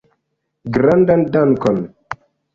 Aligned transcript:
Grandan 0.77 1.21
dankon! 1.37 1.77